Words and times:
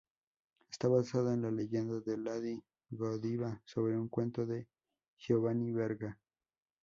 Está 0.71 0.87
basada 0.87 1.35
en 1.35 1.43
la 1.43 1.51
leyenda 1.51 1.99
de 1.99 2.17
Lady 2.17 2.63
Godiva 2.89 3.61
sobre 3.65 3.95
un 3.99 4.09
cuento 4.09 4.47
de 4.47 4.67
Giovanni 5.19 5.71
Verga. 5.71 6.17